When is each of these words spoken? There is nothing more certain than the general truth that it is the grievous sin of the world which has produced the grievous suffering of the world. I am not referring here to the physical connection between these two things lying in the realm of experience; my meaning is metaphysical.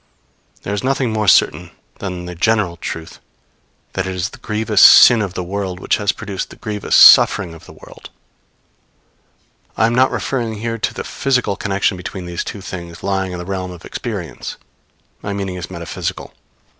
There 0.63 0.73
is 0.73 0.83
nothing 0.83 1.13
more 1.13 1.27
certain 1.27 1.69
than 1.99 2.25
the 2.25 2.33
general 2.33 2.75
truth 2.75 3.19
that 3.93 4.07
it 4.07 4.15
is 4.15 4.31
the 4.31 4.39
grievous 4.39 4.81
sin 4.81 5.21
of 5.21 5.35
the 5.35 5.43
world 5.43 5.79
which 5.79 5.97
has 5.97 6.11
produced 6.11 6.49
the 6.49 6.55
grievous 6.55 6.95
suffering 6.95 7.53
of 7.53 7.67
the 7.67 7.73
world. 7.73 8.09
I 9.77 9.85
am 9.85 9.93
not 9.93 10.09
referring 10.09 10.55
here 10.55 10.79
to 10.79 10.93
the 10.95 11.03
physical 11.03 11.55
connection 11.55 11.97
between 11.97 12.25
these 12.25 12.43
two 12.43 12.61
things 12.61 13.03
lying 13.03 13.31
in 13.31 13.37
the 13.37 13.45
realm 13.45 13.69
of 13.69 13.85
experience; 13.85 14.57
my 15.21 15.33
meaning 15.33 15.53
is 15.57 15.69
metaphysical. 15.69 16.33